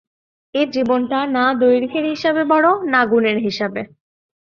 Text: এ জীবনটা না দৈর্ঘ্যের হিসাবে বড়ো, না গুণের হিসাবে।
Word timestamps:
এ 0.55 0.71
জীবনটা 0.73 1.19
না 1.35 1.45
দৈর্ঘ্যের 1.61 2.05
হিসাবে 2.13 2.41
বড়ো, 2.51 2.71
না 2.93 3.01
গুণের 3.05 3.37
হিসাবে। 3.39 3.81